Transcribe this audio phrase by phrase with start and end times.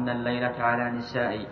[0.00, 1.46] لأطوفن الليلة على نسائي.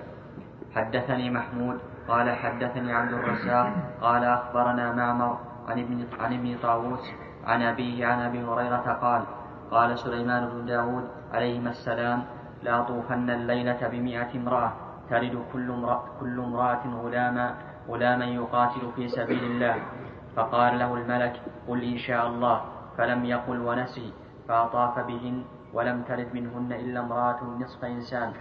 [0.74, 3.66] حدثني محمود قال حدثني عبد الرزاق
[4.00, 7.04] قال أخبرنا معمر عن ابن عن ابن طاووس
[7.44, 9.22] عن أبيه عن أبي هريرة قال
[9.70, 12.24] قال سليمان بن داود عليهما السلام
[12.62, 14.72] لأطوفن الليلة بمئة امرأة
[15.10, 17.54] تلد كل امرأة, كل امرأة غلاما
[17.88, 19.76] غلاما يقاتل في سبيل الله.
[20.36, 21.34] فقال له الملك
[21.68, 22.60] قل إن شاء الله
[22.96, 24.12] فلم يقل ونسي
[24.48, 28.32] فأطاف بهن ولم تلد منهن إلا امرأة نصف إنسان.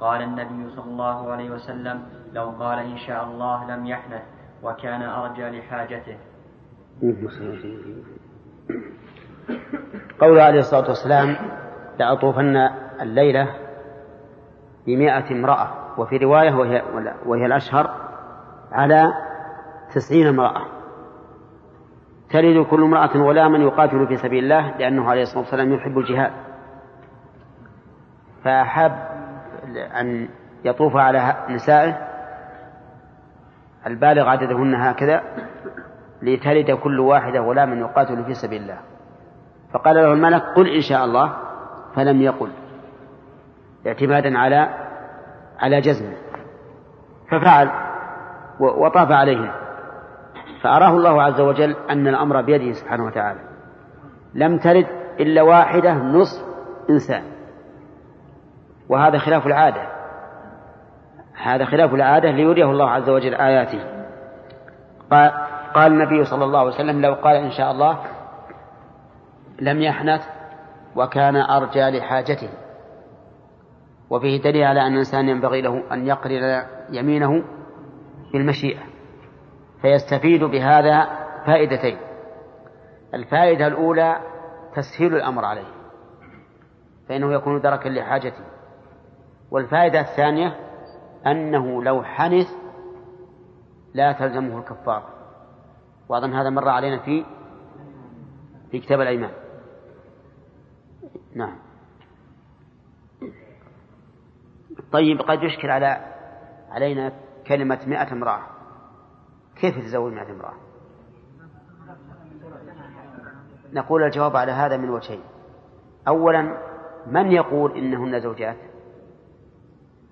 [0.00, 4.22] قال النبي صلى الله عليه وسلم لو قال إن شاء الله لم يحنث
[4.62, 6.16] وكان أرجى لحاجته.
[10.20, 11.36] قوله عليه الصلاة والسلام
[11.98, 12.56] لأطوفن
[13.00, 13.48] الليلة
[14.86, 15.68] بمائة امرأة
[15.98, 16.82] وفي رواية وهي,
[17.26, 17.90] وهي الأشهر
[18.72, 19.12] على
[19.94, 20.62] تسعين امرأة.
[22.30, 26.32] تلد كل امرأة غلاما يقاتل في سبيل الله لأنه عليه الصلاة والسلام يحب الجهاد.
[28.46, 28.92] فأحب
[30.00, 30.28] أن
[30.64, 31.98] يطوف على نسائه
[33.86, 35.22] البالغ عددهن هكذا
[36.22, 38.78] لتلد كل واحدة غلاما يقاتل في سبيل الله.
[39.72, 41.36] فقال له الملك قل إن شاء الله
[41.94, 42.50] فلم يقل
[43.86, 44.68] اعتمادا على
[45.58, 46.16] على جزمه.
[47.30, 47.70] ففعل
[48.60, 49.50] وطاف عليهم
[50.62, 53.40] فأراه الله عز وجل أن الأمر بيده سبحانه وتعالى.
[54.34, 54.86] لم ترد
[55.20, 56.44] إلا واحدة نصف
[56.90, 57.35] إنسان.
[58.88, 59.82] وهذا خلاف العادة.
[61.42, 63.80] هذا خلاف العادة ليريه الله عز وجل آياته.
[65.10, 65.30] قال,
[65.74, 67.98] قال النبي صلى الله عليه وسلم لو قال إن شاء الله
[69.60, 70.22] لم يحنث
[70.96, 72.48] وكان أرجى لحاجته.
[74.10, 77.44] وفيه دليل على أن الإنسان ينبغي له أن يقرن يمينه
[78.32, 78.80] بالمشيئة
[79.82, 81.08] فيستفيد بهذا
[81.46, 81.98] فائدتين.
[83.14, 84.16] الفائدة الأولى
[84.74, 85.68] تسهيل الأمر عليه
[87.08, 88.55] فإنه يكون دركا لحاجته.
[89.50, 90.56] والفائدة الثانية
[91.26, 92.48] أنه لو حنث
[93.94, 95.08] لا تلزمه الكفارة
[96.08, 97.24] وأظن هذا مر علينا في
[98.70, 99.32] في كتاب الأيمان.
[101.34, 101.58] نعم.
[104.92, 106.14] طيب قد يشكل على
[106.70, 107.12] علينا
[107.46, 108.42] كلمة مئة امرأة.
[109.56, 110.54] كيف تزوج مئة امرأة؟
[113.72, 115.20] نقول الجواب على هذا من وجهين.
[116.08, 116.58] أولا
[117.06, 118.56] من يقول إنهن زوجات؟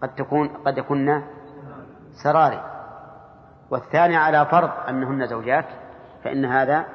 [0.05, 1.23] قد تكون قد يكون
[2.25, 2.63] سراري.
[3.71, 5.67] والثاني على فرض أنهن زوجات
[6.25, 6.87] فإن هذا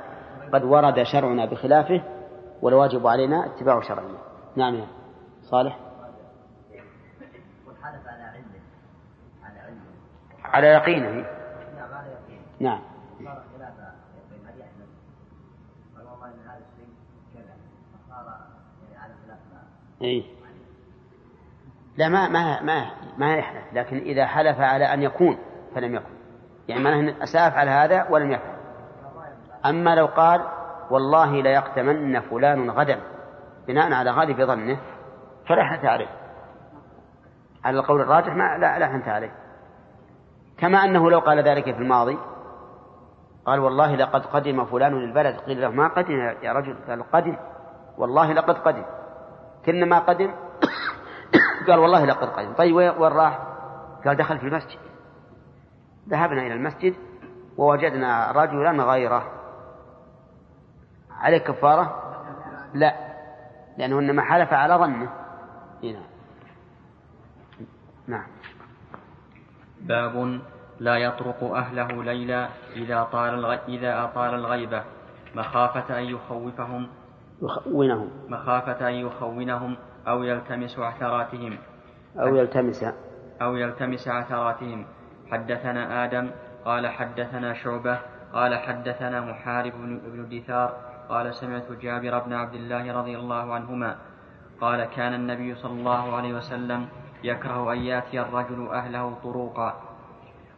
[0.53, 2.03] قد ورد شرعنا بخلافه
[2.61, 4.17] والواجب علينا اتباع شرعنا
[4.55, 4.87] نعم يا
[5.41, 5.79] صالح.
[10.43, 11.25] على يقينه
[12.59, 12.81] نعم.
[20.01, 20.39] إيه؟
[21.99, 25.37] لا ما ما ما ما يحلف لكن إذا حلف على أن يكون
[25.75, 26.13] فلم يكن.
[26.67, 28.59] يعني معناه سأفعل هذا ولم يفعل
[29.65, 30.41] أما لو قال
[30.91, 32.99] والله ليقتمن فلان غدا
[33.67, 34.79] بناء على غالب ظنه
[35.47, 36.09] فلا حنث عليه.
[37.63, 39.31] على القول الراجح ما لا لا حنث عليه.
[40.57, 42.17] كما أنه لو قال ذلك في الماضي
[43.45, 47.37] قال والله لقد قدم فلان للبلد قيل له ما قدم يا رجل؟ قال قدم.
[47.97, 48.83] والله لقد قدم.
[49.65, 50.31] كل ما قدم
[51.67, 53.39] قال والله لقد قدم طيب وين راح؟
[54.05, 54.79] قال دخل في المسجد.
[56.09, 56.95] ذهبنا إلى المسجد
[57.57, 59.31] ووجدنا رجلا غيره.
[61.11, 62.03] عليه كفارة؟
[62.73, 62.95] لا
[63.77, 65.09] لأنه إنما حلف على ظنه.
[65.83, 66.01] هنا.
[68.07, 68.27] نعم.
[69.81, 70.41] باب
[70.79, 73.45] لا يطرق أهله ليلا إذا طال.
[73.67, 74.83] إذا أطال الغيبة.
[75.35, 76.87] مخافة أن يخوفهم.
[77.41, 79.77] يخونهم مخافة أن يخونهم.
[80.07, 81.57] أو يلتمس عثراتهم.
[82.19, 82.83] أو يلتمس.
[83.41, 84.85] أو يلتمس عثراتهم.
[85.31, 86.31] حدثنا آدم
[86.65, 87.99] قال حدثنا شعبة
[88.33, 93.95] قال حدثنا محارب بن دثار قال سمعت جابر بن عبد الله رضي الله عنهما
[94.61, 96.87] قال كان النبي صلى الله عليه وسلم
[97.23, 99.81] يكره أن يأتي الرجل أهله طروقا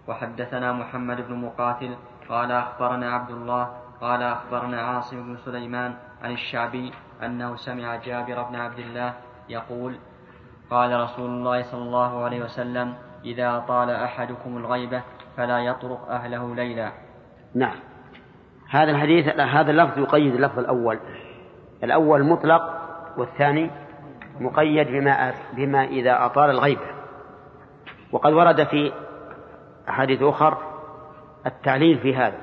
[0.08, 1.96] وحدثنا محمد بن مقاتل
[2.30, 3.64] قال أخبرنا عبد الله
[4.02, 6.94] قال أخبرنا عاصم بن سليمان عن الشعبي
[7.24, 9.14] أنه سمع جابر بن عبد الله
[9.50, 9.96] يقول
[10.70, 12.94] قال رسول الله صلى الله عليه وسلم
[13.26, 15.04] إذا طال أحدكم الغيبة
[15.38, 16.92] فلا يطرق أهله ليلا.
[17.56, 17.76] نعم.
[18.70, 21.00] هذا الحديث هذا اللفظ يقيد اللفظ الأول.
[21.84, 22.62] الأول مطلق
[23.18, 23.72] والثاني
[24.40, 26.86] مقيد بما بما إذا أطال الغيبة.
[28.12, 28.92] وقد ورد في
[29.90, 30.58] أحاديث أخر
[31.46, 32.38] التعليل في هذا.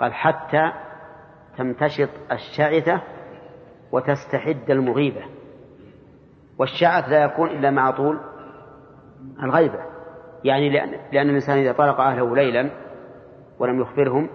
[0.00, 0.72] قال حتى
[1.58, 3.00] تمتشط الشعثة
[3.92, 5.22] وتستحد المغيبة.
[6.58, 8.20] والشعث لا يكون إلا مع طول
[9.42, 9.78] الغيبة.
[10.44, 12.70] يعني لأن, الإنسان إذا طلق أهله ليلا
[13.58, 14.28] ولم يخبرهم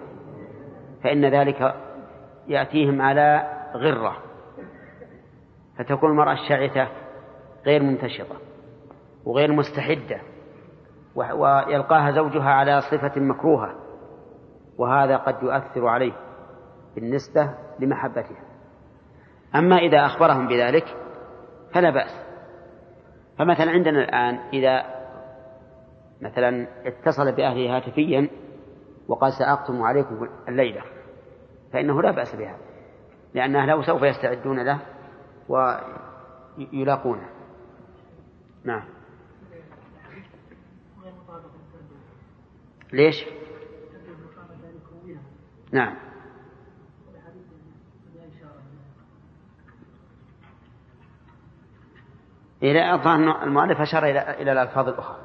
[1.04, 1.74] فإن ذلك
[2.48, 4.16] يأتيهم على غرة.
[5.78, 6.88] فتكون المرأة الشاعثة
[7.66, 8.36] غير منتشطة
[9.24, 10.20] وغير مستحدة
[11.14, 13.74] ويلقاها زوجها على صفة مكروهة
[14.78, 16.12] وهذا قد يؤثر عليه
[16.94, 18.42] بالنسبة لمحبتها.
[19.54, 20.84] أما إذا أخبرهم بذلك
[21.74, 22.28] فلا بأس.
[23.38, 24.98] فمثلا عندنا الآن إذا
[26.20, 28.28] مثلا اتصل بأهله هاتفيا
[29.08, 30.82] وقال سأقتم عليكم الليلة
[31.72, 32.58] فإنه لا بأس بها
[33.34, 34.80] لأن أهله سوف يستعدون له
[35.48, 37.28] ويلاقونه.
[38.64, 38.84] نعم.
[42.92, 43.24] ليش؟
[45.72, 46.07] نعم.
[52.62, 55.18] إلى الظاهر المؤلف أشار إلى إلى الألفاظ الأخرى.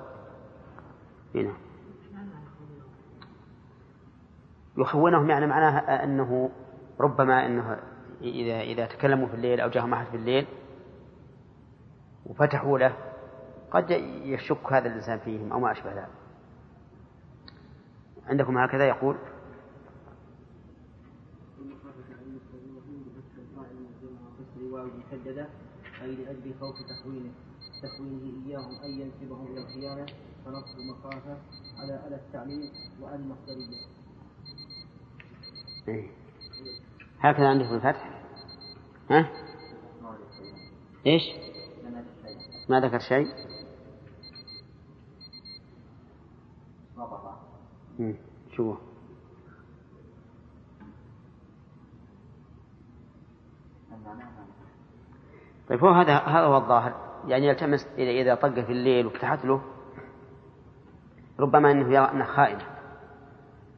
[1.36, 1.54] هنا.
[4.78, 6.52] يخونهم يعني معناه أنه
[7.00, 7.80] ربما أنه
[8.22, 10.48] إذا إذا تكلموا في الليل أو جاءهم أحد في الليل
[12.26, 12.96] وفتحوا له
[13.72, 13.92] قد
[14.24, 16.10] يشك هذا الإنسان فيهم أو ما أشبه ذلك.
[18.28, 19.18] عندكم هكذا يقول؟
[26.04, 27.32] أي لأجل خوف تخوينه
[27.84, 30.06] تخوينه إياهم أن ينسبهم إلى الخيانة
[30.46, 31.38] فنصب مخافة
[31.78, 32.72] على ألا التعليم
[33.02, 33.86] وأن مصدرية
[35.88, 36.08] إيه.
[37.20, 38.22] هكذا عندكم الفتح
[39.10, 39.30] ها؟
[41.06, 41.24] إيش؟
[42.70, 43.28] ما ذكر شيء؟
[48.56, 48.76] شو
[55.70, 56.94] طيب هو هذا هذا هو الظاهر.
[57.28, 59.62] يعني يلتمس إذا إذا طق في الليل وفتحت له
[61.40, 62.58] ربما أنه يرى أنه خائن.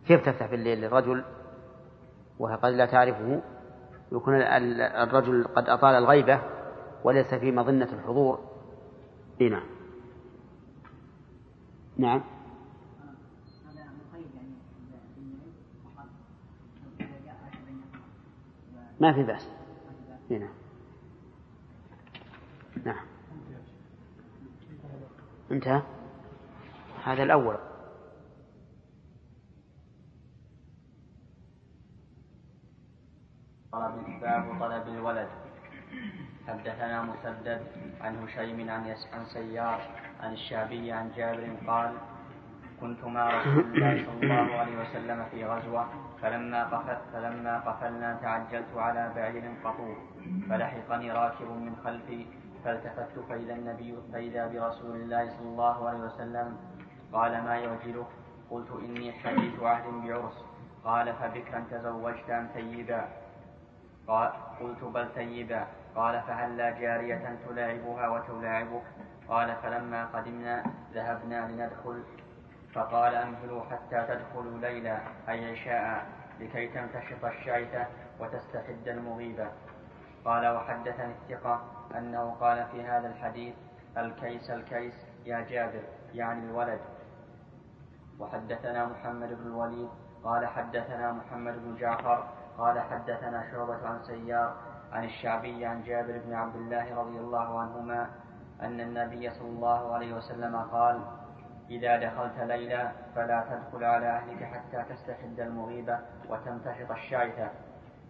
[0.07, 1.23] كيف تفتح في الليل؟ للرجل
[2.39, 3.41] وهي قد لا تعرفه.
[4.11, 4.35] يكون
[4.81, 6.41] الرجل قد أطال الغيبة
[7.03, 8.39] وليس في مظنة الحضور.
[9.41, 9.61] هنا
[11.97, 12.23] نعم.
[18.99, 19.49] ما في بأس.
[20.31, 20.64] هنا نعم.
[25.51, 25.81] انتهى.
[27.03, 27.57] هذا الأول.
[34.21, 35.27] باب طلب الولد
[36.47, 37.61] حدثنا مسدد
[38.01, 39.79] عن هشيم عن عن سيار
[40.21, 41.91] عن الشعبي عن جابر قال
[42.81, 45.87] كنت مع رسول الله صلى الله عليه وسلم في غزوة
[46.21, 49.97] فلما قفل فلما قفلنا تعجلت على بعير قطوف
[50.49, 52.25] فلحقني راكب من خلفي
[52.65, 56.57] فالتفت فإذا النبي فإذا برسول الله صلى الله عليه وسلم
[57.13, 58.07] قال ما يعجلك؟
[58.51, 60.45] قلت إني حديث عهد بعرس.
[60.83, 63.07] قال فبكرا تزوجت أم ثيبا
[64.07, 68.83] قال قلت بل ثيبا قال فهلا جارية تلاعبها وتلاعبك؟
[69.29, 70.63] قال فلما قدمنا
[70.93, 72.03] ذهبنا لندخل.
[72.73, 76.05] فقال أمهلوا حتى تدخلوا ليلا أي عشاء
[76.39, 77.87] لكي تمتشط الشعثة
[78.19, 79.47] وتستحد المغيبة.
[80.25, 81.74] قال وحدثني الثقة.
[81.97, 83.55] أنه قال في هذا الحديث
[83.97, 84.93] الكيس الكيس
[85.25, 85.83] يا جابر
[86.13, 86.79] يعني الولد.
[88.19, 89.89] وحدثنا محمد بن الوليد
[90.23, 92.27] قال حدثنا محمد بن جعفر
[92.57, 94.55] قال حدثنا شعبة عن سيار
[94.91, 98.09] عن الشعبي عن جابر بن عبد الله رضي الله عنهما
[98.61, 101.01] أن النبي صلى الله عليه وسلم قال
[101.69, 105.99] إذا دخلت ليلا فلا تدخل على أهلك حتى تستحد المغيبة
[106.29, 107.49] وتمتشط الشعثة.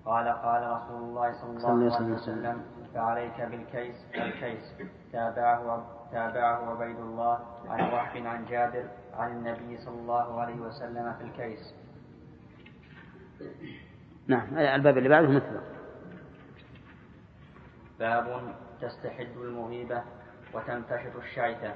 [0.05, 2.63] قال قال رسول الله صلى الله عليه وسلم.
[2.95, 4.73] فعليك بالكيس الكيس
[5.11, 11.23] تابعه تابعه عبيد الله عن وهب عن جابر عن النبي صلى الله عليه وسلم في
[11.23, 11.75] الكيس.
[14.27, 15.61] نعم الباب اللي بعده مثله
[17.99, 20.03] باب تستحد المغيبة
[20.53, 21.73] وتنتشط الشعثة.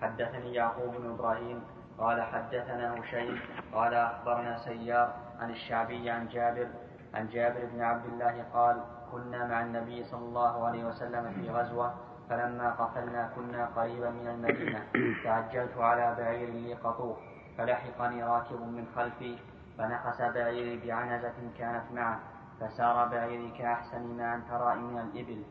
[0.00, 1.62] حدثني يعقوب بن إبراهيم
[1.98, 3.40] قال حدثنا هشيم
[3.72, 6.68] قال أخبرنا سيار عن الشعبي عن جابر
[7.14, 11.94] عن جابر بن عبد الله قال كنا مع النبي صلى الله عليه وسلم في غزوة
[12.30, 14.82] فلما قفلنا كنا قريبا من المدينة.
[15.24, 17.16] تعجلت على بعير لي قطوف
[17.58, 19.38] فلحقني راكب من خلفي
[19.78, 22.18] فنقص بعيري بعنزة كانت معه
[22.60, 25.42] فسار بعيري كأحسن ما أن ترى من الإبل.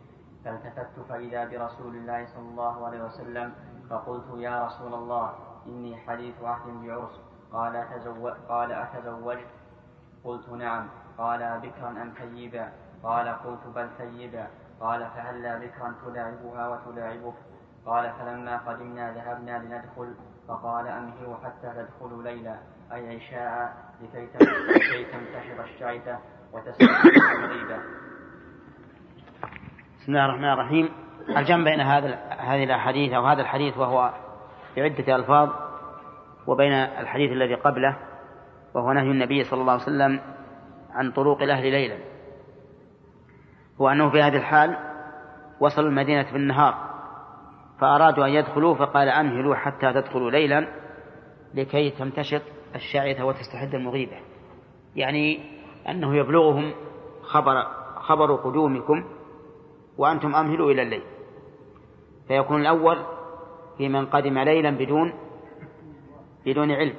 [0.45, 3.53] فالتفت فإذا برسول الله صلى الله عليه وسلم
[3.89, 5.33] فقلت يا رسول الله
[5.67, 7.19] إني حديث عهد بعرس.
[7.53, 9.47] قال أتزوج قال أتزوجت؟
[10.23, 10.87] قلت نعم.
[11.17, 12.71] قال بكرا أم ثيبا
[13.03, 14.47] قال قلت بل ثيبا
[14.81, 17.33] قال فهلا بكرا تلاعبها وتلاعبك
[17.85, 20.13] قال فلما قدمنا ذهبنا لندخل.
[20.47, 22.55] فقال أمهلوا حتى تدخلوا ليلا.
[22.93, 24.27] أي عشاء لكي
[25.05, 26.19] تنتشر الشعثة
[26.53, 27.77] وتستحق المغيبة.
[29.99, 30.89] بسم الله الرحمن الرحيم.
[31.37, 34.13] الجمع بين هذا هذه الأحاديث أو هذا الحديث وهو
[34.75, 35.49] بعدة ألفاظ
[36.47, 37.97] وبين الحديث الذي قبله
[38.73, 40.21] وهو نهي النبي صلى الله عليه وسلم
[40.91, 41.97] عن طرق الأهل ليلا.
[43.81, 44.77] هو أنه في هذه الحال
[45.59, 46.89] وصلوا المدينة في النهار
[47.79, 50.67] فأرادوا أن يدخلوا فقال أمهلوا حتى تدخلوا ليلا
[51.53, 52.41] لكي تمتشط
[52.75, 54.19] الشاعثة وتستحد المغيبة.
[54.95, 55.39] يعني
[55.89, 56.71] أنه يبلغهم
[57.21, 57.63] خبر
[57.95, 59.03] خبر قدومكم
[59.97, 61.03] وأنتم أمهلوا إلى الليل.
[62.27, 62.97] فيكون الأول
[63.77, 65.13] في من قدم ليلا بدون
[66.45, 66.95] بدون علم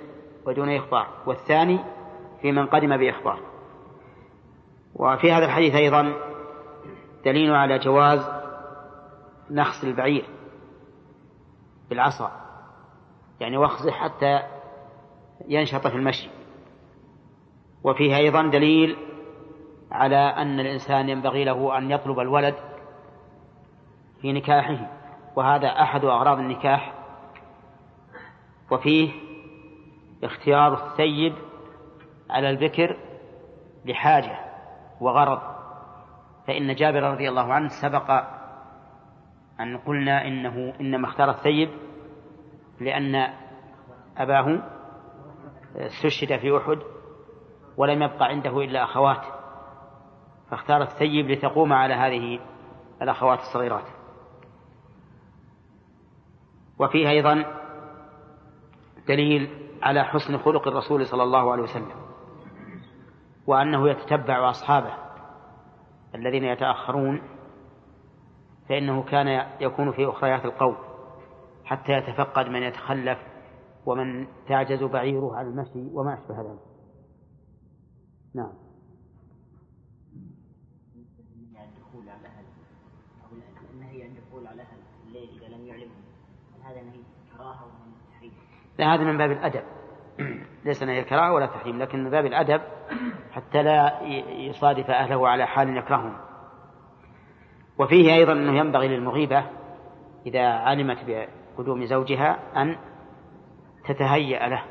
[0.47, 1.79] ودون إخبار والثاني
[2.43, 3.39] في من قدم بإخبار.
[4.95, 6.30] وفي هذا الحديث أيضا
[7.25, 8.27] دليل على جواز
[9.51, 10.25] نخس البعير
[11.91, 12.31] بالعصا
[13.41, 14.43] يعني وخزه حتى
[15.49, 16.29] ينشط في المشي.
[17.85, 18.97] وفيه أيضا دليل
[19.93, 22.55] على أن الإنسان ينبغي له أن يطلب الولد
[24.21, 24.91] في نكاحه
[25.37, 26.95] وهذا أحد أغراض النكاح.
[28.71, 29.11] وفيه
[30.25, 31.35] اختيار الثيب
[32.31, 32.97] على البكر
[33.85, 34.39] لحاجة
[35.01, 35.50] وغرض.
[36.47, 38.11] فإن جابر رضي الله عنه سبق
[39.61, 41.71] أن قلنا إنه إنما اختار الثيب
[42.81, 43.35] لأن
[44.17, 44.63] أباه
[45.77, 46.79] استشهد في أحد
[47.77, 49.25] ولم يبقى عنده إلا أخوات
[50.51, 52.41] فاختار الثيب لتقوم على هذه
[53.03, 53.85] الأخوات الصغيرات.
[56.79, 57.45] وفيه أيضا
[59.09, 61.97] دليل على حسن خلق الرسول صلى الله عليه وسلم
[63.47, 64.95] وأنه يتتبع أصحابه.
[66.15, 67.23] الذين يتأخرون
[68.69, 70.77] فإنه كان يكون في أخريات القوم
[71.65, 73.19] حتى يتفقد من يتخلف
[73.87, 76.61] ومن تعجز بعيره عن المشي وما أشبه ذلك
[78.35, 78.53] نعم
[81.91, 82.45] الدخول على الأهل
[83.25, 83.37] أو
[83.75, 86.03] النهي عن الدخول على الأهل الليل إذا لم يعلمهم
[86.65, 87.01] هذا نهي
[87.37, 88.33] كراهة ولا تحريم؟
[88.79, 89.63] لا هذا من باب الأدب
[90.65, 92.61] ليس نهي الكراهة ولا تحريم لكن من باب الأدب
[93.33, 96.17] حتى لا يصادف أهله على حال يكرههم.
[97.79, 99.45] وفيه أيضا أنه ينبغي للمغيبة
[100.27, 102.77] إذا علمت بقدوم زوجها أن
[103.85, 104.65] تتهيأ له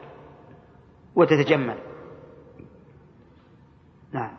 [1.15, 1.77] وتتجمل.
[4.11, 4.31] نعم.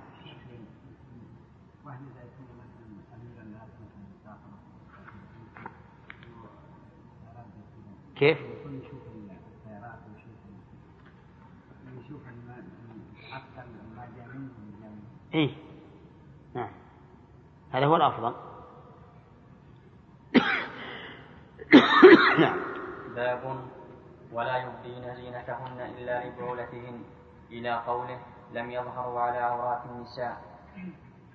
[8.16, 8.38] كيف؟
[15.34, 15.56] إيه.
[16.54, 16.70] نعم.
[17.72, 18.34] هذا هو الأفضل.
[22.40, 22.60] نعم.
[23.14, 23.60] باب
[24.32, 27.04] ولا يبدين زينتهن إلا لبعولتهن.
[27.50, 28.20] إلى قوله
[28.52, 30.42] لم يظهروا على عورات النساء.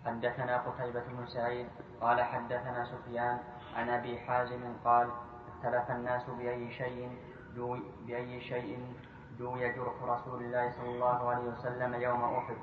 [0.06, 1.68] حدثنا قتيبة بن سعيد
[2.02, 3.40] قال حدثنا سفيان
[3.76, 5.10] عن أبي حازم قال
[5.48, 7.18] اختلف الناس بأي شيء
[7.56, 8.96] دو بأي شيء
[9.40, 12.58] دوي جرح رسول الله صلى الله عليه وسلم يوم أحد.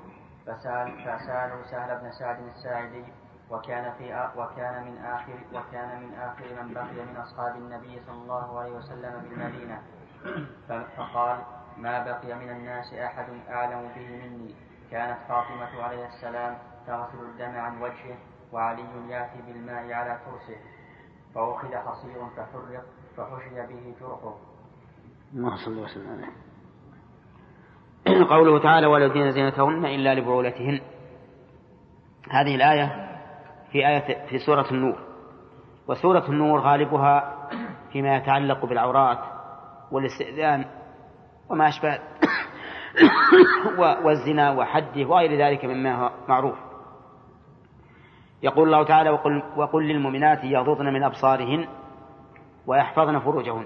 [0.45, 3.05] فسأل فسألوا سهل بن سعد الساعدي
[3.51, 8.59] وكان في وكان من آخر وكان من آخر من بقي من أصحاب النبي صلى الله
[8.59, 9.81] عليه وسلم بالمدينة
[10.97, 11.37] فقال
[11.77, 14.55] ما بقي من الناس أحد أعلم به مني
[14.91, 16.57] كانت فاطمة عليه السلام
[16.87, 18.17] تغسل الدم عن وجهه
[18.51, 20.59] وعلي يأتي بالماء على كرسه
[21.35, 22.85] فأخذ حصير فحرق
[23.17, 24.35] فحشي به جرحه.
[25.33, 26.42] اللهم صل وسلم عليه.
[28.29, 30.81] قوله تعالى والذين زينتهن إلا لبعولتهن.
[32.29, 33.09] هذه الآية
[33.71, 34.99] في آية في سورة النور.
[35.87, 37.47] وسورة النور غالبها
[37.91, 39.19] فيما يتعلق بالعورات
[39.91, 40.65] والاستئذان
[41.49, 41.99] وما أشبه
[44.05, 46.57] والزنا وحده وغير ذلك مما هو معروف.
[48.43, 51.67] يقول الله تعالى وقل, وقل للمؤمنات يغضضن من أبصارهن
[52.67, 53.65] ويحفظن فروجهن.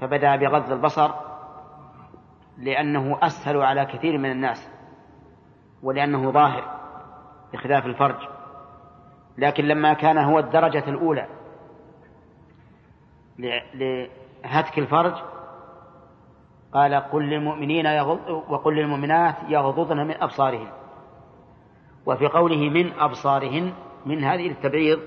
[0.00, 1.29] فبدأ بغض البصر
[2.60, 4.70] لأنه أسهل على كثير من الناس
[5.82, 6.80] ولأنه ظاهر
[7.52, 8.28] بخلاف الفرج.
[9.38, 11.26] لكن لما كان هو الدرجة الأولى
[13.74, 15.14] لهتك الفرج
[16.72, 17.86] قال قل للمؤمنين
[18.48, 20.68] وقل للمؤمنات يغضضن من أبصارهن.
[22.06, 23.72] وفي قوله من أبصارهن
[24.06, 25.00] من هذه التبعيض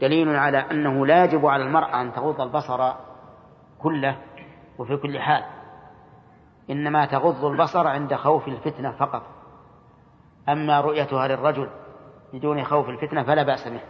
[0.00, 2.92] دليل على أنه لا يجب على المرأة أن تغض البصر
[3.78, 4.16] كله
[4.78, 5.53] وفي كل حال.
[6.70, 9.22] إنما تغض البصر عند خوف الفتنة فقط.
[10.48, 11.70] أما رؤيتها للرجل
[12.32, 13.80] بدون خوف الفتنة فلا بأس به.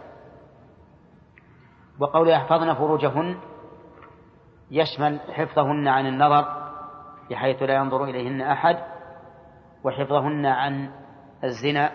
[1.99, 3.37] وقول يحفظن فروجهن
[4.71, 6.45] يشمل حفظهن عن النظر
[7.29, 8.77] بحيث لا ينظر إليهن أحد
[9.83, 10.91] وحفظهن عن
[11.43, 11.91] الزنا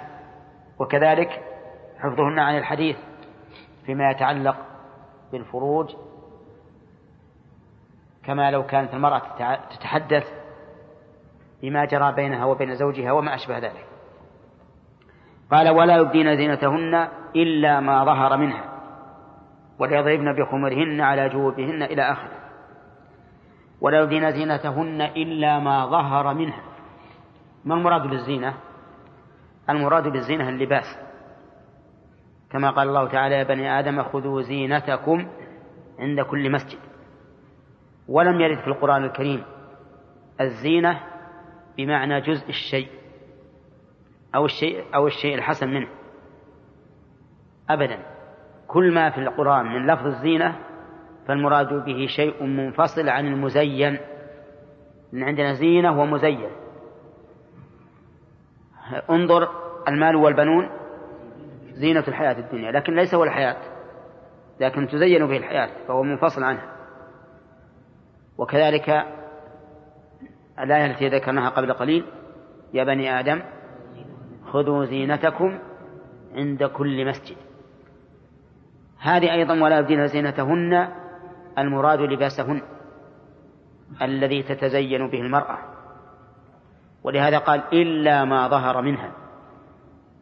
[0.79, 1.29] وكذلك
[1.99, 2.97] حفظهن عن الحديث
[3.87, 4.57] فيما يتعلق
[5.33, 5.95] بالفروج.
[8.25, 9.23] كما لو كانت المرأة
[9.71, 10.40] تتحدث
[11.63, 13.87] بما جرى بينها وبين زوجها وما أشبه ذلك.
[15.51, 18.65] قال ولا يبدين زينتهن إلا ما ظهر منها
[19.79, 22.41] وليضربن بخمرهن على جوبهن إلى آخره.
[23.81, 26.63] ولا يبدين زينتهن إلا ما ظهر منها.
[27.65, 28.55] ما المراد بالزينة؟
[29.71, 30.87] المراد بالزينة اللباس.
[32.51, 35.29] كما قال الله تعالى يا بني آدم خذوا زينتكم
[35.99, 36.79] عند كل مسجد.
[38.09, 39.45] ولم يرد في القرآن الكريم
[40.41, 41.01] الزينة
[41.85, 42.89] بمعنى جزء الشيء
[44.35, 45.89] أو الشيء أو الشيء الحسن منه.
[47.71, 47.99] أبدا.
[48.69, 50.59] كل ما في القرآن من لفظ الزينة
[51.27, 53.99] فالمراد به شيء منفصل عن المزين.
[55.15, 56.51] إن عندنا زينة ومزين
[59.11, 59.49] انظر
[59.89, 60.71] المال والبنون.
[61.73, 63.57] زينة الحياة الدنيا لكن ليس هو الحياة.
[64.61, 66.77] لكن تزين به الحياة فهو منفصل عنها.
[68.39, 69.07] وكذلك
[70.63, 72.05] الآية التي ذكرناها قبل قليل.
[72.75, 73.43] يا بني آدم
[74.53, 75.59] خذوا زينتكم
[76.35, 77.37] عند كل مسجد.
[79.01, 80.89] هذه أيضا ولا يبدين زينتهن
[81.59, 82.63] المراد لباسهن
[84.03, 85.59] الذي تتزين به المرأة.
[87.05, 89.13] ولهذا قال إلا ما ظهر منها.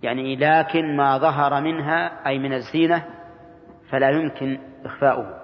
[0.03, 3.05] يعني لكن ما ظهر منها أي من الزينة
[3.91, 5.39] فلا يمكن إخفاؤه.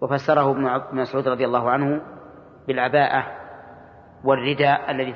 [0.00, 2.02] وفسره ابن مسعود رضي الله عنه
[2.68, 3.45] بالعباءة.
[4.24, 5.14] والرداء الذي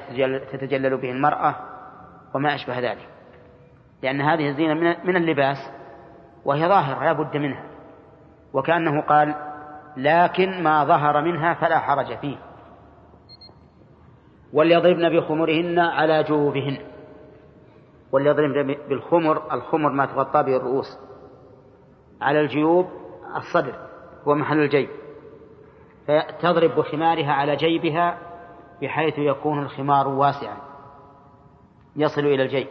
[0.53, 1.55] تتجلل به المرأة
[2.35, 3.09] وما أشبه ذلك.
[4.03, 5.57] لأن هذه الزينة من اللباس
[6.45, 7.65] وهي ظاهرة لا بد منها.
[8.53, 9.35] وكأنه قال
[9.97, 12.37] لكن ما ظهر منها فلا حرج فيه.
[14.53, 16.79] وليضربن بخمرهن على جوبهن
[18.13, 20.99] وليضربن بالخمر الخمر ما تغطى به الرؤوس.
[22.21, 22.87] على الجيوب
[23.37, 23.75] الصدر
[24.29, 24.89] هو محل الجيب.
[26.07, 28.19] فتضرب بخمارها على جيبها
[28.83, 30.57] بحيث يكون الخمار واسعا
[31.97, 32.69] يصل إلى الجيب.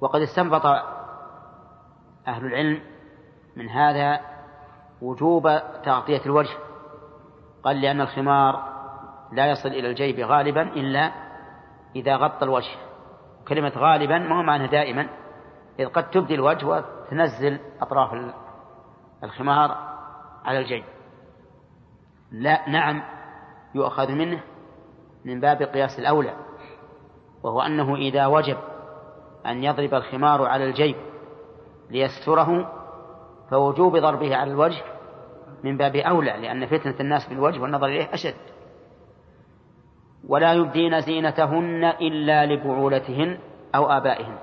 [0.00, 0.66] وقد استنبط
[2.28, 2.82] أهل العلم
[3.56, 4.20] من هذا
[5.02, 6.56] وجوب تغطية الوجه.
[7.64, 8.72] قال لأن الخمار
[9.32, 11.12] لا يصل إلى الجيب غالبا إلا
[11.96, 12.76] إذا غطى الوجه.
[13.48, 15.08] كلمة غالبا ما هو معنى دائما؟
[15.80, 18.34] إذ قد تبدي الوجه وتنزل أطراف
[19.24, 19.76] الخمار
[20.44, 20.84] على الجيب.
[22.30, 23.02] لا نعم
[23.74, 24.42] يؤخذ منه
[25.24, 26.34] من باب قياس الأولى
[27.42, 28.56] وهو أنه إذا وجب
[29.46, 30.96] أن يضرب الخمار على الجيب
[31.90, 32.72] ليستره
[33.50, 34.82] فوجوب ضربه على الوجه
[35.64, 38.34] من باب أولى لأن فتنة الناس بالوجه والنظر إليه أشد.
[40.28, 43.38] ولا يبدين زينتهن إلا لبعولتهن
[43.74, 44.38] أو آبائهن.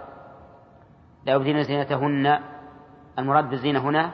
[1.25, 2.39] لا يبدين زينتهن
[3.19, 4.11] المراد بالزينة هنا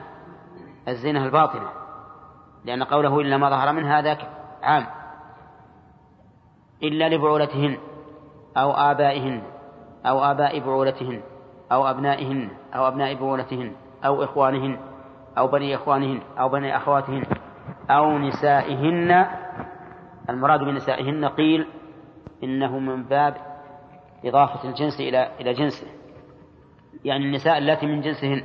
[0.88, 1.69] الزينة الباطنة
[2.65, 4.30] لأن قوله إلا ما ظهر منها ذاك
[4.63, 4.86] عام.
[6.87, 7.77] إلا لبعولتهن
[8.57, 9.41] أو آبائهن
[10.05, 11.21] أو آباء بعولتهن
[11.71, 14.79] أو أبنائهن أو أبناء بعولتهن أو إخوانهن
[15.37, 17.23] أو بني إخوانهن أو بني أخواتهن
[17.89, 19.25] أو نسائهن.
[20.29, 21.67] المراد بنسائهن قيل
[22.43, 23.35] إنه من باب
[24.25, 25.87] إضافة الجنس إلى إلى جنسه.
[27.05, 28.43] يعني النساء اللاتي من جنسهن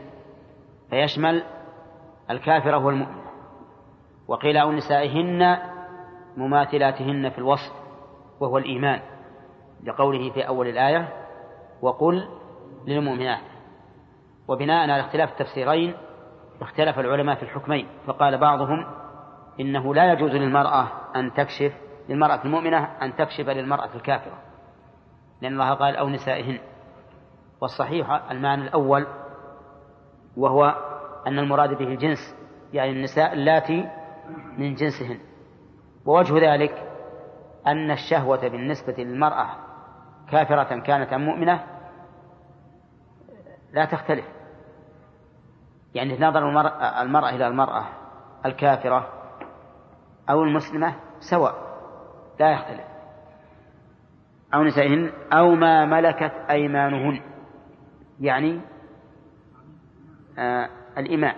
[0.90, 1.44] فيشمل
[2.30, 3.30] الكافرة والمؤمنة
[4.28, 5.58] وقيل أو نسائهن
[6.36, 7.79] مماثلاتهن في الوصف.
[8.40, 9.00] وهو الإيمان
[9.84, 11.08] لقوله في أول الآية
[11.82, 12.28] وقل
[12.86, 13.42] للمؤمنات.
[14.48, 15.94] وبناء على اختلاف التفسيرين
[16.60, 18.86] اختلف العلماء في الحكمين فقال بعضهم
[19.60, 21.72] إنه لا يجوز للمرأة أن تكشف
[22.08, 24.38] للمرأة المؤمنة أن تكشف للمرأة الكافرة
[25.42, 26.58] لأن الله قال أو نسائهن.
[27.60, 29.06] والصحيح المعنى الأول
[30.36, 30.64] وهو
[31.26, 32.36] أن المراد به الجنس
[32.72, 33.88] يعني النساء اللاتي
[34.58, 35.18] من جنسهن.
[36.06, 36.89] ووجه ذلك
[37.66, 39.46] أن الشهوة بالنسبة للمرأة
[40.30, 41.64] كافرة كانت أم مؤمنة
[43.72, 44.24] لا تختلف.
[45.94, 46.48] يعني نظر
[47.02, 47.84] المرأة, إلى المرأة
[48.46, 49.08] الكافرة
[50.30, 51.54] أو المسلمة سواء
[52.40, 52.84] لا يختلف.
[54.54, 57.20] أو نسائهن أو ما ملكت أيمانهن.
[58.20, 58.60] يعني
[60.38, 60.68] آه
[60.98, 61.36] الإماء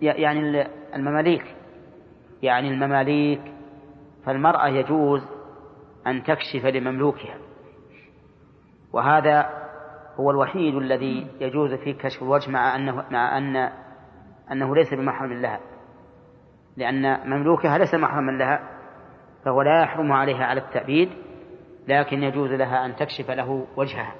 [0.00, 1.56] يعني المماليك.
[2.42, 3.52] يعني المماليك.
[4.24, 5.35] فالمرأة يجوز
[6.06, 7.38] أن تكشف لمملوكها.
[8.92, 9.66] وهذا
[10.16, 13.56] هو الوحيد الذي يجوز فيه كشف الوجه مع أنه مع أن
[14.52, 15.60] أنه ليس بمحرم لها.
[16.76, 18.68] لأن مملوكها ليس محرما لها
[19.44, 21.08] فهو لا يحرم عليها على التأبيد
[21.88, 24.14] لكن يجوز لها أن تكشف له وجهها.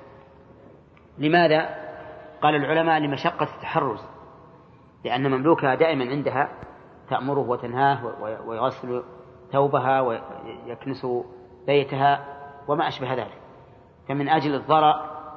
[1.19, 1.87] لماذا؟
[2.43, 4.01] قال العلماء لمشقة التحرز
[5.05, 6.49] لأن مملوكها دائما عندها
[7.11, 8.07] تأمره وتنهاه
[8.47, 9.03] ويغسل
[9.53, 11.07] ثوبها ويكنس
[11.67, 12.25] بيتها
[12.69, 13.41] وما أشبه ذلك.
[14.09, 14.95] فمن أجل الضرر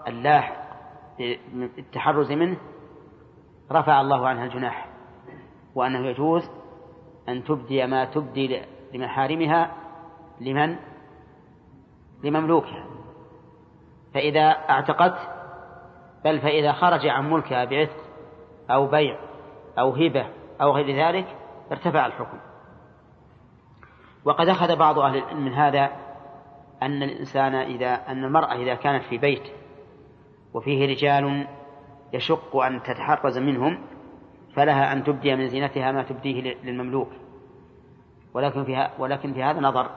[0.08, 0.60] اللاحق
[1.78, 2.58] التحرز منه
[3.72, 4.88] رفع الله عنها الجناح
[5.76, 6.50] وأنه يجوز
[7.30, 8.62] أن تبدي ما تبدي
[8.94, 9.72] لمحارمها
[10.42, 10.76] لمن؟
[12.24, 12.86] لمملوكها.
[14.14, 15.16] فإذا اعتقت
[16.26, 17.98] بل فإذا خرج عن ملكها بعتق
[18.70, 19.18] أو بيع
[19.80, 20.28] أو هبة
[20.62, 21.36] أو غير ذلك
[21.72, 22.38] ارتفع الحكم.
[24.26, 25.90] وقد أخذ بعض أهل من هذا
[26.84, 29.44] أن الإنسان إذا أن المرأة إذا كانت في بيت
[30.54, 31.48] وفيه رجال
[32.14, 33.82] يشق أن تتحرز منهم
[34.56, 37.10] فلها أن تبدي من زينتها ما تبديه للمملوك.
[38.34, 39.90] ولكن فيها ولكن في هذا نظر.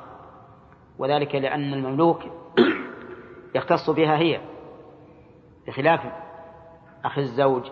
[0.99, 2.23] وذلك لأن المملوك
[3.55, 4.41] يختص بها هي.
[5.67, 6.01] بخلاف
[7.05, 7.71] أخي الزوج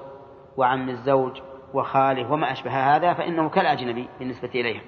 [0.57, 1.41] وعم الزوج
[1.75, 4.81] وخاله وما أشبه هذا فإنه كالأجنبي بالنسبة إليها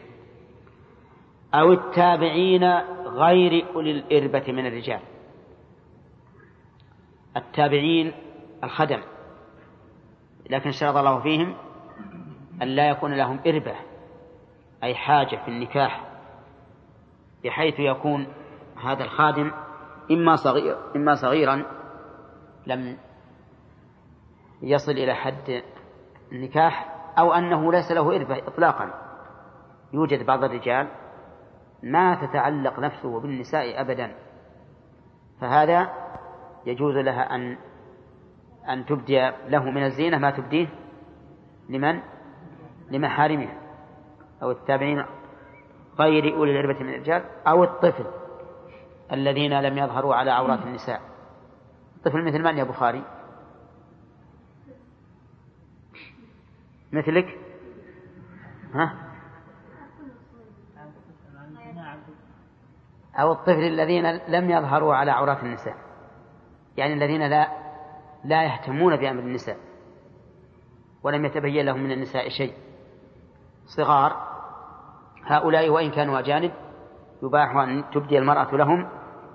[1.54, 2.62] أو التابعين
[3.12, 5.00] غير أولي الإربة من الرجال.
[7.36, 8.12] التابعين
[8.64, 9.02] الخدم.
[10.50, 11.54] لكن اشترط الله فيهم
[12.62, 13.74] أن لا يكون لهم إربة
[14.82, 16.04] أي حاجة في النكاح
[17.44, 18.26] بحيث يكون
[18.84, 19.52] هذا الخادم
[20.10, 21.64] إما صغير إما صغيرا
[22.66, 22.98] لم
[24.62, 25.62] يصل إلى حد
[26.32, 28.94] النكاح أو أنه ليس له إربة إطلاقا.
[29.92, 30.88] يوجد بعض الرجال
[31.82, 34.14] ما تتعلق نفسه بالنساء أبدا.
[35.40, 35.92] فهذا
[36.66, 37.56] يجوز لها أن
[38.68, 40.68] أن تبدي له من الزينة ما تبديه
[41.68, 42.00] لمن؟
[42.90, 43.58] لمحارمها
[44.42, 45.04] أو التابعين
[45.98, 48.04] غير أولي الإربة من الرجال أو الطفل
[49.12, 51.00] الذين لم يظهروا على عورات النساء.
[52.04, 53.04] طفل مثل من يا بخاري؟
[56.92, 57.38] مثلك؟
[58.74, 59.11] ها؟
[63.16, 65.76] أو الطفل الذين لم يظهروا على عورات النساء.
[66.76, 67.48] يعني الذين لا
[68.24, 69.56] لا يهتمون بأمر النساء.
[71.02, 72.54] ولم يتبين لهم من النساء شيء.
[73.64, 74.32] صغار
[75.24, 76.52] هؤلاء وإن كانوا أجانب
[77.22, 78.88] يباح أن تبدي المرأة لهم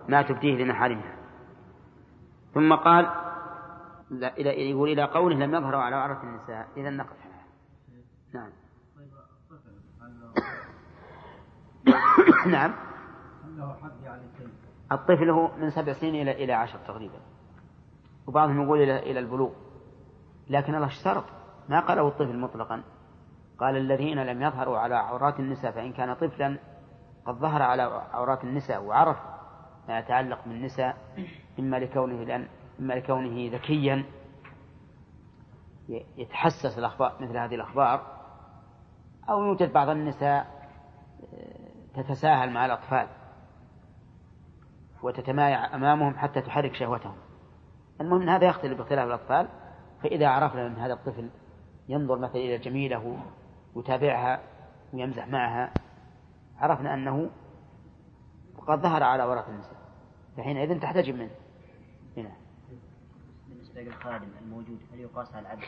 [0.08, 1.16] ما تبديه لمحارمها.
[2.54, 3.10] ثم قال
[4.10, 6.68] لا إلى يقول إلى قوله لم يظهروا على عورة النساء.
[6.78, 7.18] إذا نقف.
[8.34, 8.50] نعم.
[12.56, 12.74] نعم.
[14.91, 17.20] الطفل هو من سبع سنين إلى إلى عشر تقريبا.
[18.28, 19.52] وبعضهم يقول إلى إلى البلوغ.
[20.50, 21.24] لكن الله اشترط.
[21.70, 22.84] ما قاله الطفل مطلقا.
[23.60, 26.58] قال الذين لم يظهروا على عورات النساء فإن كان طفلا
[27.26, 27.82] قد ظهر على
[28.13, 29.17] عورات النساء وعرف
[29.88, 30.98] ما يتعلق بالنساء
[31.60, 32.48] إما لكونه لأن
[32.80, 34.06] إما لكونه ذكيا.
[36.17, 38.17] يتحسس الأخبار مثل هذه الأخبار.
[39.30, 40.48] أو يوجد بعض النساء
[41.34, 43.08] آه، تتساهل مع الأطفال.
[45.04, 47.16] وتتمايع أمامهم حتى تحرك شهوتهم.
[48.02, 49.48] المهم أن هذا يختلف باختلاف الأطفال
[50.04, 51.30] فإذا عرفنا أن هذا الطفل
[51.90, 53.20] ينظر مثلا إلى جميلة
[53.76, 54.40] ويتابعها
[54.94, 55.72] ويمزح معها
[56.58, 57.30] عرفنا أنه
[58.68, 59.78] قد ظهر على عورات النساء
[60.38, 61.32] فحينئذ تحتجب منه.
[62.18, 62.32] هنا.
[63.50, 65.64] بالنسبة للخادم الموجود هل يقاس على العبد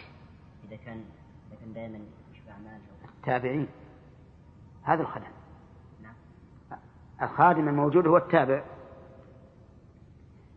[0.67, 1.03] إذا كان
[1.47, 1.99] إذا كان دائما
[2.33, 2.79] يشبع ماله
[3.17, 3.67] التابعين
[4.83, 5.25] هذا الخدم
[6.03, 6.13] نعم.
[7.21, 8.63] الخادم الموجود هو التابع.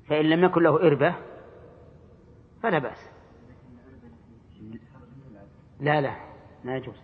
[0.09, 1.15] فإن لم يكن له إربة
[2.63, 2.99] فلا بأس.
[5.81, 6.17] لا لا
[6.65, 6.97] ما يجوز.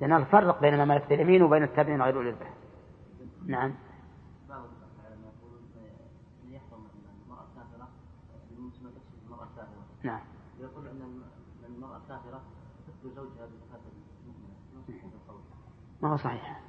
[0.00, 2.46] لأن الفرق بين مملكة اليمين وبين التابعين غير الإربة
[3.46, 3.74] نعم.
[10.02, 10.20] نعم.
[10.60, 11.22] يقول أن
[11.66, 12.42] المرأة الكافرة
[12.86, 13.48] تقتل زوجها
[16.02, 16.60] ما هو صحيح.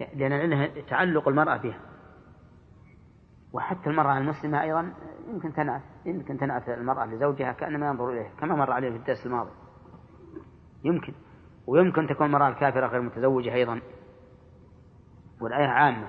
[0.00, 1.80] عندها تعلق المرأة بها.
[3.56, 4.92] وحتى المرأة المسلمة أيضا
[5.28, 9.50] يمكن تنعت يمكن تنعت المرأة لزوجها كأنما ينظر إليه كما مر عليه في الدرس الماضي.
[10.84, 11.12] يمكن.
[11.66, 13.80] ويمكن تكون المرأة الكافرة غير متزوجة أيضا.
[15.40, 16.06] والآية عامة.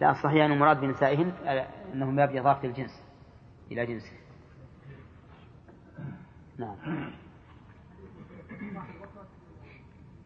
[0.00, 1.30] لا الصحيح أن المراد بنسائهن
[1.94, 3.02] أنهم باب إضافة الجنس
[3.72, 4.12] إلى جنسه.
[6.58, 6.76] نعم.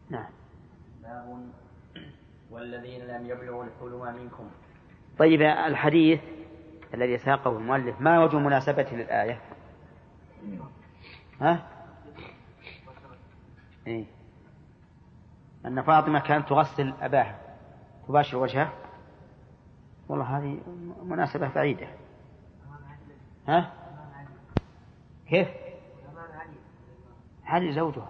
[0.09, 0.31] نعم.
[1.03, 1.49] باب
[2.51, 4.49] والذين لم يبلغوا الحلم منكم.
[5.19, 6.32] طيب الحديث
[6.93, 9.41] الذي ساقه المؤلف ما وجه مناسبته للآية؟
[11.41, 11.67] ها؟
[13.87, 14.05] إيه
[15.65, 17.39] أن فاطمة كانت تغسل أباها
[18.07, 18.73] تباشر وجهه
[20.09, 20.59] والله هذه
[21.03, 21.87] مناسبة بعيدة
[23.47, 23.73] ها؟
[25.29, 25.47] كيف؟
[27.45, 28.09] علي زوجها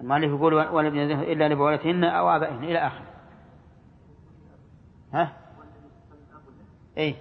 [0.00, 3.06] المؤلف يقول ولم يزه إلا لبعولتهن أو آبائهن إلى آخره
[5.12, 5.43] ها؟
[6.96, 7.16] إيه.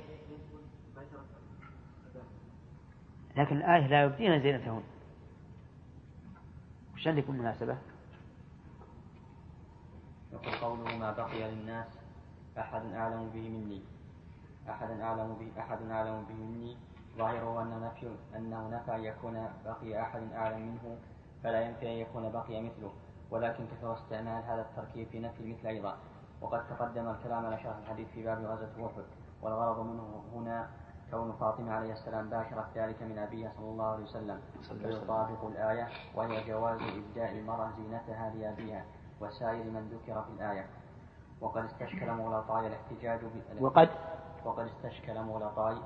[3.37, 4.83] لكن الآية لا يبدين زينتهن.
[6.93, 7.77] وش عندك مناسبة؟
[10.33, 11.87] يقول قوله ما بقي للناس
[12.57, 13.81] أحد أعلم به مني.
[14.69, 16.77] أحد أعلم به أحد أعلم به مني.
[17.17, 20.97] ظاهره أن نفي أنه نفى يكون بقي أحد أعلم منه
[21.43, 22.93] فلا ينفي أن يكون بقي مثله.
[23.31, 25.97] ولكن كثر استعمال هذا التركيب في نفي المثل أيضا؟
[26.41, 29.22] وقد تقدم الكلام على شرح الحديث في باب غزوة أحد.
[29.43, 30.67] والغرض منه هنا
[31.11, 34.41] كون فاطمة عليه السلام باشرت ذلك من أبيها صلى الله عليه وسلم.
[35.01, 38.85] فيطابق الآية وهي جواز إبداء المرأة زينتها لأبيها
[39.21, 40.65] وسائر من ذكر في الآية.
[41.41, 43.19] وقد استشكل مغلطاي الاحتجاج
[43.59, 43.89] وقد؟
[44.45, 45.77] وقد استشكل مغلطاي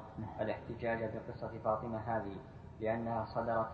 [0.41, 2.35] الاحتجاج بقصة فاطمة هذه
[2.79, 3.67] لأنها صدرت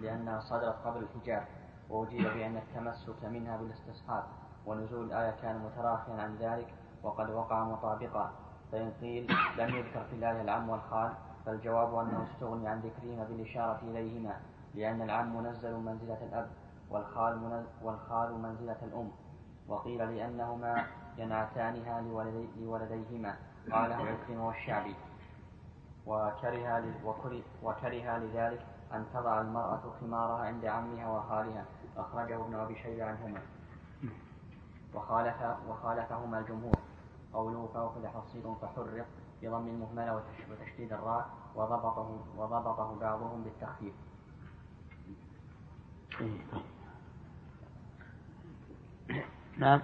[0.00, 1.44] لأنها صدرت قبل الحجاب
[1.90, 4.24] وأجيب بأن التمسك منها بالاستصحاب
[4.66, 8.32] ونزول الآية كان متراخيا عن ذلك وقد وقع مطابقا.
[8.72, 9.26] فإن قيل
[9.58, 11.12] لم يذكر في الآية العم والخال
[11.46, 14.36] فالجواب أنه استغني عن ذكرهما بالإشارة إليهما
[14.74, 16.50] لأن العم منزل منزلة الأب
[16.90, 19.10] والخال والخال منزلة الأم.
[19.68, 20.86] وقيل لأنهما
[21.18, 23.36] ينعتانها لولدي لولديهما.
[23.72, 24.94] قاله عكرمة والشعبي.
[26.06, 31.64] وكره وكره لذلك أن تضع المرأة خمارها عند عمها وخالها.
[31.96, 33.40] أخرجه ابن أبي شيبة عنهما.
[34.94, 35.36] وخالف
[35.68, 36.78] وخالفهما الجمهور.
[37.32, 39.06] قوله فأخذ حصير فحرق
[39.42, 43.94] بضم المهملة وتشديد الراء وضبطه وضبطه بعضهم بالتخفيف.
[49.58, 49.80] نعم.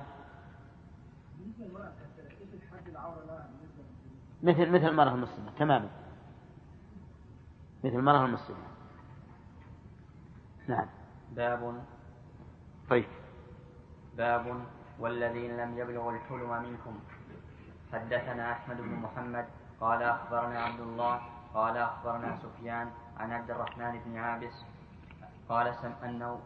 [4.42, 5.90] مثل مثل المرأة المسلمة تماما.
[7.84, 8.66] مثل المرأة المسلمة.
[10.68, 10.86] نعم.
[11.32, 11.82] باب
[12.90, 13.08] طيب.
[14.16, 14.64] باب
[14.98, 16.98] والذين لم يبلغوا الحلم منكم
[17.92, 19.46] حدثنا أحمد بن محمد
[19.80, 21.20] قال أخبرنا عبد الله
[21.54, 24.64] قال أخبرنا سفيان عن عبد الرحمن بن عابس
[25.48, 26.40] قال سم أنه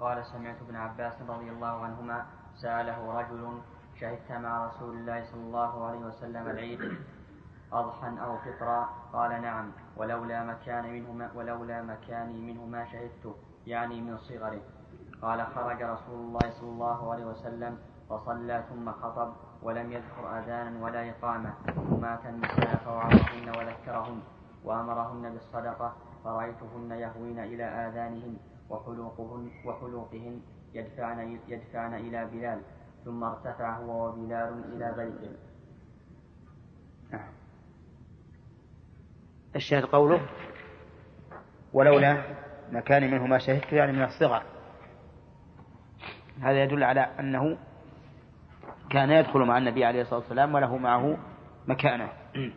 [0.00, 2.26] قال سمعت ابن عباس رضي الله عنهما
[2.62, 3.60] سأله رجل
[4.00, 6.80] شهدت مع رسول الله صلى الله عليه وسلم العيد
[7.72, 13.34] أضحى أو فطرا؟ قال نعم ولولا مكان منهما ولولا مكاني منه ما شهدته
[13.66, 14.60] يعني من صغره
[15.22, 17.78] قال خرج رسول الله صلى الله عليه وسلم
[18.10, 19.32] فصلى ثم خطب
[19.66, 21.54] ولم يذكر أذانا ولا إقامة
[22.00, 24.20] مات النساء فوعظهن وذكرهن
[24.64, 28.36] وأمرهن بالصدقة فرأيتهن يهوين إلى آذانهن
[28.70, 30.40] وحلوقهن وحلوقهن
[30.74, 32.60] يدفعن يدفعن إلى بلال
[33.04, 35.36] ثم ارتفع هو وبلال إلى بيته.
[37.12, 37.28] نعم.
[39.56, 40.20] الشاهد قوله
[41.72, 42.22] ولولا
[42.72, 44.42] ما كان منه ما شهدت يعني من الصغر
[46.40, 47.58] هذا يدل على أنه
[48.90, 51.16] كان يدخل مع النبي عليه الصلاة والسلام وله معه
[51.66, 52.08] مكانة.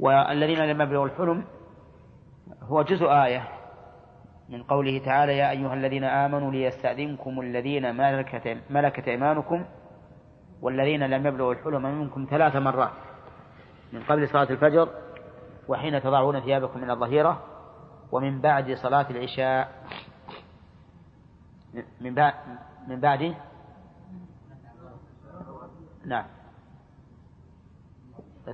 [0.00, 1.44] والذين لم يبلغوا الحلم
[2.62, 3.48] هو جزء آية
[4.48, 9.64] من قوله تعالى يا أيها الذين آمنوا ليستأذنكم الذين ملكت, ملكت أيمانكم
[10.62, 12.92] والذين لم يبلغوا الحلم منكم ثلاث مرات.
[13.92, 14.88] من قبل صلاة الفجر
[15.68, 17.42] وحين تضعون ثيابكم من الظهيرة
[18.12, 19.68] ومن بعد صلاة العشاء.
[22.00, 22.34] من بعد
[22.88, 23.34] من بعد
[26.08, 26.26] نعم.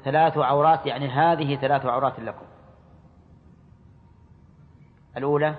[0.05, 2.47] ثلاث عورات يعني هذه ثلاث عورات لكم.
[5.17, 5.55] الأولى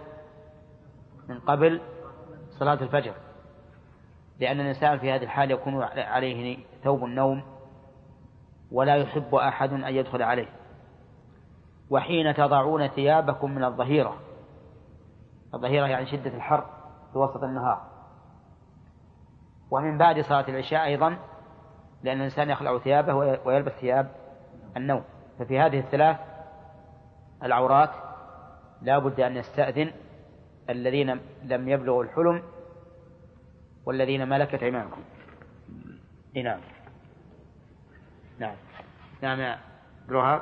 [1.27, 1.81] من قبل
[2.49, 3.13] صلاة الفجر
[4.39, 7.43] لأن الإنسان في هذه الحال يكون عليه ثوب النوم
[8.71, 10.49] ولا يحب أحد أن يدخل عليه.
[11.89, 14.19] وحين تضعون ثيابكم من الظهيرة
[15.53, 16.65] الظهيرة يعني شدة الحر
[17.12, 17.81] في وسط النهار.
[19.71, 21.17] ومن بعد صلاة العشاء أيضا
[22.03, 23.13] لأن الإنسان يخلع ثيابه
[23.45, 24.12] ويلبس ثياب
[24.77, 25.03] النوم.
[25.39, 26.17] ففي هذه الثلاث
[27.43, 27.91] العورات
[28.81, 29.91] لا بد أن يستأذن
[30.69, 32.43] الذين لم يبلغوا الحلم
[33.86, 35.01] والذين ملكت أيمانكم.
[36.36, 36.60] نعم.
[38.39, 38.55] نعم.
[39.21, 39.60] نعم يا
[40.08, 40.41] بروهاب.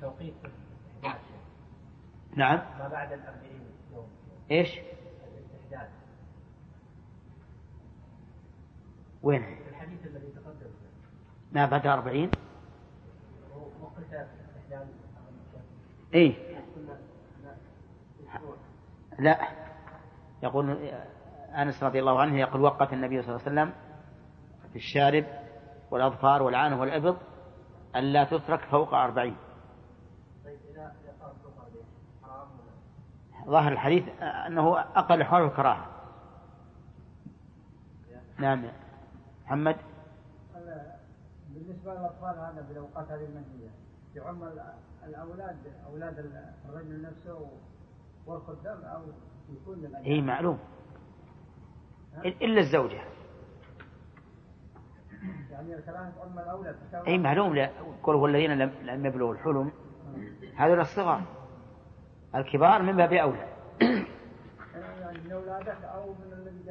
[0.00, 0.34] توقيت
[2.36, 2.58] نعم.
[2.78, 3.60] ما بعد الأربعين
[3.94, 4.06] يوم.
[4.50, 5.90] إيش؟ الاستحداث
[9.22, 9.59] وين؟
[11.52, 12.30] ما بعد أربعين؟
[13.80, 14.28] وقت
[16.14, 16.34] إيه.
[19.18, 19.38] لا.
[20.42, 20.70] يقول
[21.54, 23.72] أنس رضي الله عنه يقول وقف النبي صلى الله عليه وسلم
[24.72, 25.24] في الشارب
[25.90, 27.16] والأظفار والعانة والإبط
[27.96, 29.36] ألا تترك فوق أربعين.
[33.46, 35.86] ظاهر الحديث أنه أقل حول الكراهة.
[38.38, 38.64] نعم.
[39.44, 39.76] محمد؟
[41.60, 43.70] بالنسبة للأطفال هذا في الأوقات هذه المنهية.
[44.14, 44.42] يعم
[45.04, 46.18] الأولاد أولاد
[46.68, 47.50] الرجل نفسه
[48.26, 49.02] والخدام أو
[49.52, 50.58] يكون إي معلوم.
[52.24, 53.00] إلا الزوجة.
[55.50, 57.54] يعني الكراهة تعم الأولاد أي معلوم.
[57.54, 57.70] لا
[58.02, 59.72] قل والذين لم لم يبلغوا الحلم.
[60.56, 61.22] هذول الصغار.
[62.34, 63.48] الكبار من باب أولى
[63.80, 66.62] يعني من أولادك أو من الذي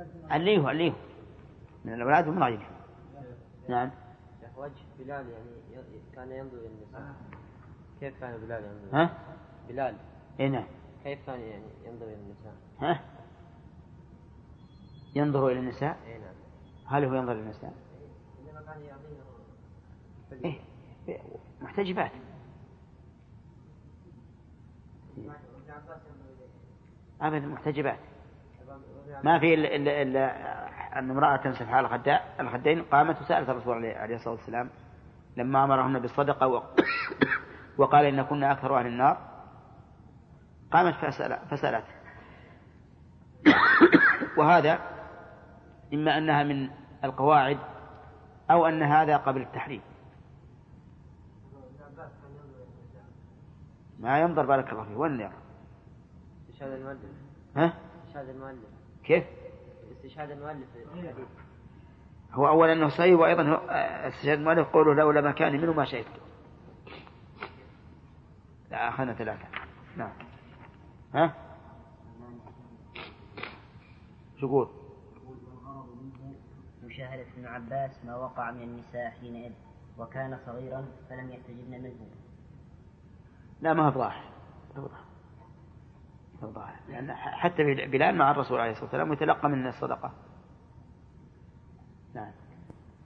[0.59, 0.93] هو هو.
[1.85, 2.71] من الأولاد ومن غيرهم.
[3.69, 3.91] نعم.
[4.59, 5.83] وجه بلال يعني
[6.15, 7.15] كان ينظر إلى النساء
[7.99, 9.17] كيف كان بلال ينظر؟ ها؟
[9.69, 9.95] بلال
[10.39, 10.67] اي نعم
[11.03, 13.01] كيف كان يعني ينظر إلى النساء؟ ها؟
[15.15, 16.35] ينظر إلى النساء؟ اي نعم
[16.85, 17.73] هل هو ينظر إلى النساء؟
[18.41, 19.19] إنما كان يعطيه
[20.45, 20.61] إيه
[21.61, 22.11] محتجبات
[27.21, 27.99] أبدا محتجبات
[29.23, 34.15] ما في إلا إلا إلا أن امرأة تمسح على الخداء الخدين قامت وسألت الرسول عليه
[34.15, 34.69] الصلاة والسلام
[35.37, 36.63] لما أمرهن بالصدقة.
[37.77, 39.17] وقال إن كنا أكثر أهل النار
[40.71, 41.85] قامت فسأل فسألت
[44.37, 44.79] وهذا
[45.93, 46.69] إما أنها من
[47.03, 47.57] القواعد
[48.51, 49.81] أو أن هذا قبل التحريم
[53.99, 55.33] ما ينظر بارك الله فيه وين يرى
[56.61, 56.99] المؤلف
[57.55, 57.73] ها؟
[58.15, 58.69] المؤلف
[59.03, 59.23] كيف؟
[59.99, 60.67] استشهاد المؤلف.
[60.75, 61.27] الحديث
[62.31, 63.55] هو أولا أنه صحيح وأيضا هو
[64.07, 66.21] استشهاد المؤلف قوله لولا ما كان منه ما شهدت.
[68.71, 69.47] لا أخذنا ثلاثة.
[69.97, 70.11] نعم.
[71.13, 71.33] ها؟
[74.39, 74.69] شو يقول؟
[76.83, 79.51] مشاهدة ابن عباس ما وقع من النساء حينئذ
[79.97, 82.09] وكان صغيرا فلم يحتجبن منه.
[83.61, 84.23] لا ما هو بضاحك
[86.41, 90.11] بضاحك لأن حتى بلال مع الرسول عليه الصلاة والسلام يتلقى من الصدقة.
[92.13, 92.31] نعم.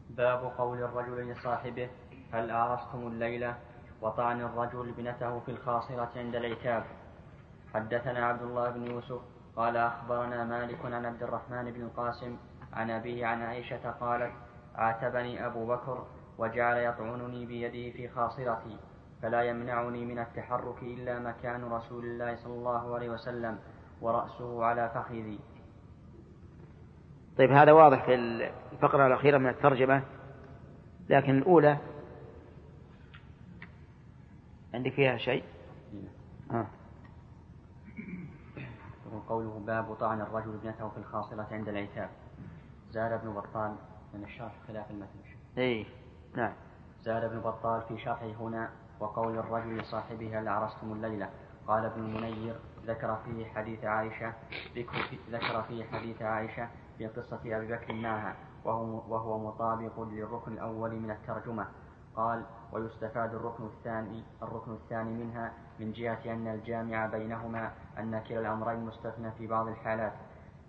[0.09, 1.89] باب قول الرجل لصاحبه
[2.33, 3.55] هل آرستم الليلة؟
[4.01, 6.83] وطعن الرجل ابنته في الخاصرة عند العتاب.
[7.73, 9.21] حدثنا عبد الله بن يوسف
[9.55, 12.37] قال أخبرنا مالك عن عبد الرحمن بن القاسم
[12.73, 14.33] عن أبيه عن عائشة قالت
[14.75, 16.05] عاتبني أبو بكر
[16.37, 18.77] وجعل يطعنني بيده في خاصرتي.
[19.23, 23.59] فلا يمنعني من التحرك إلا مكان رسول الله صلى الله عليه وسلم
[24.01, 25.39] ورأسه على فخذي.
[27.37, 28.15] طيب هذا واضح في
[28.71, 30.03] الفقرة الأخيرة من الترجمة
[31.09, 31.77] لكن الأولى
[34.73, 35.43] عندك فيها شيء؟
[36.51, 36.67] آه.
[39.29, 42.09] قوله باب طعن الرجل ابنته في الخاصرة عند العتاب.
[42.91, 43.75] زاد ابن بطال
[44.13, 45.19] من الشرح خلاف المتن.
[45.57, 45.85] اي
[46.35, 46.53] نعم.
[47.01, 51.29] زاد ابن بطال في شرحه هنا وقول الرجل لصاحبه هل عرستم الليلة.
[51.67, 54.33] قال ابن المنير ذكر فيه حديث عائشة
[55.29, 58.35] ذكر فيه حديث عائشة في قصة أبي بكر معها
[58.65, 61.67] وهو, وهو مطابق للركن الأول من الترجمة.
[62.15, 68.85] قال ويستفاد الركن الثاني الركن الثاني منها من جهة أن الجامع بينهما أن كلا الأمرين
[68.85, 70.13] مستثنى في بعض الحالات.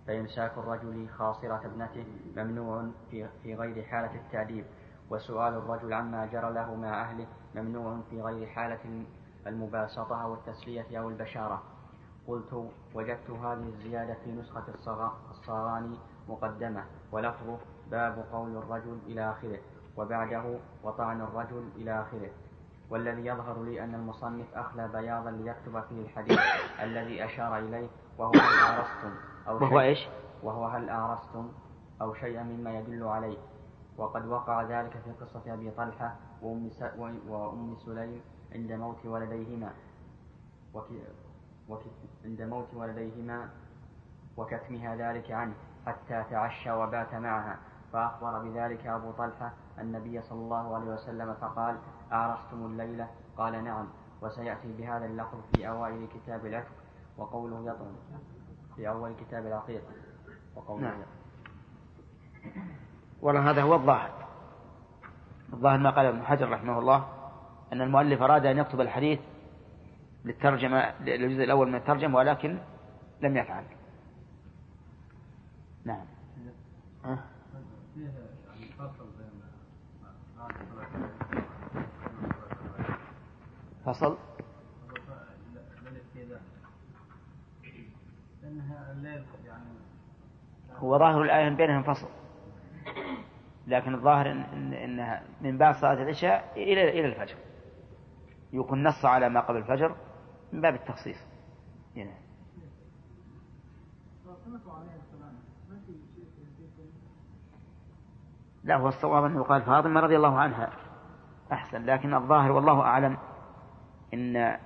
[0.07, 4.65] فإمساك الرجل خاصرة ابنته ممنوع في, في غير حالة التأديب.
[5.09, 9.05] وسؤال الرجل عما جرى له مع أهله ممنوع في غير حالة
[9.47, 11.63] المباسطة أو التسلية أو البشارة.
[12.27, 14.63] قلت وجدت هذه الزيادة في نسخة
[15.31, 15.97] الصغاني
[16.29, 16.83] مقدمة.
[17.11, 17.57] ولفظه
[17.91, 19.59] باب قول الرجل إلى آخره
[19.97, 22.29] وبعده وطعن الرجل إلى آخره.
[22.89, 26.39] والذي يظهر لي أن المصنف أخلى بياضا ليكتب فيه الحديث
[26.83, 27.87] الذي أشار إليه
[28.17, 29.13] وهو هل آرستم
[29.47, 30.07] أو وهو إيش؟
[30.43, 31.51] وهو هل آرستم
[32.01, 33.37] أو شيئا مما يدل عليه.
[33.97, 36.69] وقد وقع ذلك في قصة أبي طلحة وأم,
[37.27, 39.73] وأم سليم عند موت ولديهما
[42.25, 43.49] عند موت ولديهما
[44.37, 45.53] وكتمها ذلك عنه
[45.85, 47.59] حتى تعشى وبات معها.
[47.93, 51.77] فأخبر بذلك أبو طلحة النبي صلى الله عليه وسلم فقال
[52.11, 53.87] أعرستم الليلة؟ قال نعم.
[54.21, 56.71] وسيأتي بهذا اللفظ في أوائل كتاب العتق
[57.17, 57.95] وقوله يطعم
[58.75, 59.83] في أول كتاب العقيق
[60.55, 61.05] وقوله نعم.
[63.25, 64.11] والله هذا هو الظاهر.
[65.53, 67.07] الظاهر ما قال ابن حجر رحمه الله
[67.73, 69.19] أن المؤلف أراد أن يكتب الحديث
[70.25, 72.57] للترجمة للجزء الأول من الترجمة ولكن
[73.21, 73.63] لم يفعل.
[75.85, 76.05] نعم.
[77.05, 77.19] أه؟
[83.85, 84.17] فصل.
[88.43, 88.95] لأنها
[90.75, 92.24] هو ظاهر الآية بينهم فصل.
[93.67, 97.35] لكن الظاهر إن إن إنها من بعد صلاة العشاء إلى إلى الفجر.
[98.53, 99.95] يكون نص على ما قبل الفجر
[100.53, 101.17] من باب التخصيص.
[101.95, 102.11] هنا.
[108.63, 110.69] لا هو الصواب أنه قال فاطمة رضي الله عنها
[111.51, 113.17] أحسن لكن الظاهر والله أعلم
[114.13, 114.57] إن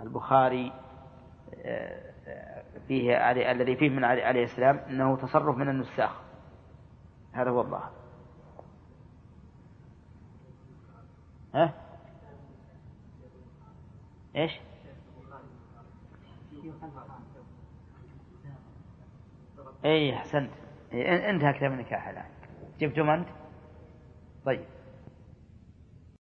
[0.00, 0.72] البخاري
[1.54, 6.20] آه، آه، فيه علي الذي فيه من علي عليه السلام أنه تصرف من النساخ.
[7.32, 7.97] هذا هو الظاهر.
[11.58, 11.74] ها؟
[14.36, 14.52] إيش؟
[19.84, 20.50] اي أحسنت
[20.92, 22.24] إيه انتهى كتاب النكاح الآن
[22.80, 23.28] جبتم أنت؟
[24.44, 24.64] طيب